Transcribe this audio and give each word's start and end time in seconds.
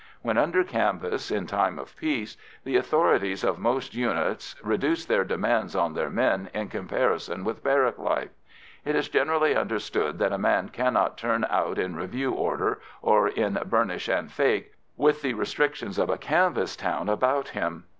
When 0.23 0.35
under 0.35 0.63
canvas 0.63 1.29
in 1.29 1.45
time 1.45 1.77
of 1.77 1.95
peace, 1.95 2.35
the 2.63 2.75
authorities 2.75 3.43
of 3.43 3.59
most 3.59 3.93
units 3.93 4.55
reduce 4.63 5.05
their 5.05 5.23
demands 5.23 5.75
on 5.75 5.93
their 5.93 6.09
men 6.09 6.49
in 6.55 6.69
comparison 6.69 7.43
with 7.43 7.63
barrack 7.63 7.99
life. 7.99 8.31
It 8.83 8.95
is 8.95 9.09
generally 9.09 9.55
understood 9.55 10.17
that 10.17 10.33
a 10.33 10.39
man 10.39 10.69
cannot 10.69 11.19
turn 11.19 11.45
out 11.51 11.77
in 11.77 11.95
review 11.95 12.31
order, 12.31 12.81
or 13.03 13.27
in 13.27 13.59
"burnish 13.65 14.07
and 14.09 14.31
fake," 14.31 14.71
with 14.97 15.21
the 15.21 15.35
restrictions 15.35 15.99
of 15.99 16.09
a 16.09 16.17
canvas 16.17 16.75
town 16.75 17.07
about 17.07 17.49
him. 17.49 17.83